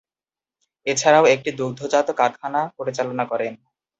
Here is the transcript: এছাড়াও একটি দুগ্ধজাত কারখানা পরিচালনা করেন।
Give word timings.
এছাড়াও 0.87 1.25
একটি 1.33 1.49
দুগ্ধজাত 1.59 2.07
কারখানা 2.19 2.61
পরিচালনা 2.77 3.23
করেন। 3.31 3.53